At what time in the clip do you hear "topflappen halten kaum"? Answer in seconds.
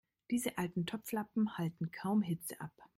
0.87-2.23